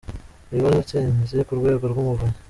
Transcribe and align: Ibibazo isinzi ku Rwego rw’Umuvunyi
Ibibazo 0.51 0.77
isinzi 0.81 1.37
ku 1.47 1.53
Rwego 1.59 1.83
rw’Umuvunyi 1.91 2.37